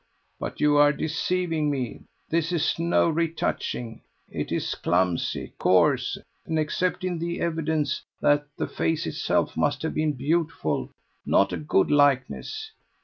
"But 0.39 0.59
you 0.59 0.77
are 0.77 0.91
deceiving 0.91 1.69
me; 1.69 2.01
this 2.27 2.51
is 2.51 2.79
no 2.79 3.07
retouching; 3.07 4.01
it 4.31 4.51
is 4.51 4.73
clumsy 4.73 5.53
coarse; 5.59 6.17
and, 6.47 6.57
except 6.57 7.03
in 7.03 7.19
the 7.19 7.39
evidence 7.39 8.01
that 8.19 8.47
the 8.57 8.65
face 8.65 9.05
itself 9.05 9.55
must 9.55 9.83
have 9.83 9.93
been 9.93 10.13
beautiful, 10.13 10.89
not 11.23 11.53
a 11.53 11.57
good 11.57 11.91
likeness. 11.91 12.71